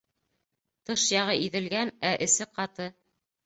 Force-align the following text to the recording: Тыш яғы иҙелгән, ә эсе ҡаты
Тыш 0.91 1.03
яғы 1.17 1.37
иҙелгән, 1.49 1.95
ә 2.13 2.17
эсе 2.31 2.51
ҡаты 2.61 2.93